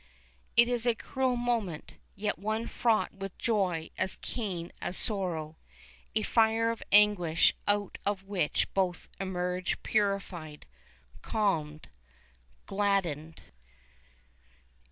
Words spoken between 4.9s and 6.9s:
the sorrow a fire of